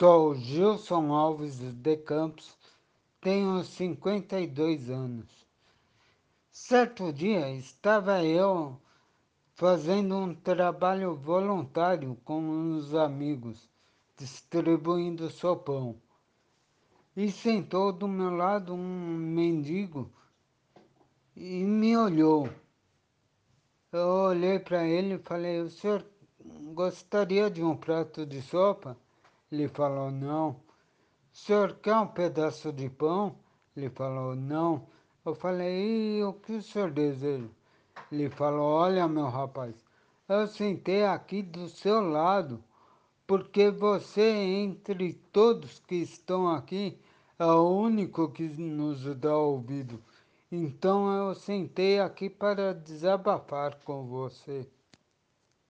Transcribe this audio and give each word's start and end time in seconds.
Sou 0.00 0.34
Gilson 0.34 1.12
Alves 1.12 1.58
de 1.58 1.94
Campos, 1.98 2.56
tenho 3.20 3.62
52 3.62 4.88
anos. 4.88 5.46
Certo 6.50 7.12
dia 7.12 7.50
estava 7.50 8.24
eu 8.24 8.80
fazendo 9.56 10.16
um 10.16 10.34
trabalho 10.34 11.14
voluntário 11.14 12.16
com 12.24 12.40
uns 12.40 12.94
amigos, 12.94 13.68
distribuindo 14.16 15.28
sopão. 15.28 16.00
E 17.14 17.30
sentou 17.30 17.92
do 17.92 18.08
meu 18.08 18.30
lado 18.30 18.72
um 18.72 18.78
mendigo 19.18 20.10
e 21.36 21.62
me 21.62 21.94
olhou. 21.94 22.48
Eu 23.92 24.08
olhei 24.08 24.58
para 24.58 24.82
ele 24.82 25.16
e 25.16 25.18
falei, 25.18 25.60
o 25.60 25.68
senhor 25.68 26.02
gostaria 26.72 27.50
de 27.50 27.62
um 27.62 27.76
prato 27.76 28.24
de 28.24 28.40
sopa? 28.40 28.96
Ele 29.50 29.68
falou, 29.68 30.10
não. 30.10 30.50
O 30.50 30.56
senhor 31.32 31.74
quer 31.74 31.96
um 31.96 32.06
pedaço 32.06 32.72
de 32.72 32.88
pão? 32.88 33.36
Ele 33.76 33.90
falou, 33.90 34.34
não. 34.36 34.86
Eu 35.24 35.34
falei, 35.34 36.18
e 36.18 36.24
o 36.24 36.32
que 36.32 36.52
o 36.52 36.62
senhor 36.62 36.90
deseja? 36.90 37.48
Ele 38.10 38.30
falou, 38.30 38.66
olha 38.66 39.06
meu 39.06 39.28
rapaz, 39.28 39.74
eu 40.28 40.46
sentei 40.46 41.04
aqui 41.04 41.42
do 41.42 41.68
seu 41.68 42.00
lado, 42.00 42.62
porque 43.26 43.70
você, 43.70 44.22
entre 44.30 45.12
todos 45.32 45.80
que 45.80 45.96
estão 45.96 46.48
aqui, 46.48 46.98
é 47.38 47.44
o 47.44 47.68
único 47.68 48.30
que 48.30 48.48
nos 48.48 49.04
dá 49.16 49.36
ouvido. 49.36 50.02
Então 50.50 51.12
eu 51.12 51.34
sentei 51.34 52.00
aqui 52.00 52.28
para 52.28 52.74
desabafar 52.74 53.78
com 53.84 54.06
você. 54.06 54.68